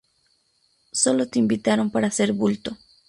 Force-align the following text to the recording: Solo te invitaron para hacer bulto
Solo 0.91 1.27
te 1.27 1.37
invitaron 1.37 1.91
para 1.91 2.07
hacer 2.07 2.33
bulto 2.33 2.75